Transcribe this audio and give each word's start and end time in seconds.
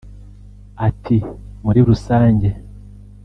Ati” 0.87 1.17
Muri 1.63 1.79
rusange 1.87 2.47